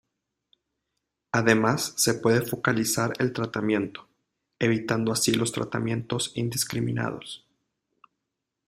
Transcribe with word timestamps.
Además 1.31 1.93
se 1.95 2.15
puede 2.15 2.41
focalizar 2.41 3.13
el 3.19 3.33
tratamiento, 3.33 4.09
evitando 4.57 5.11
así 5.11 5.31
los 5.31 5.51
tratamientos 5.51 6.31
indiscriminados. 6.33 7.45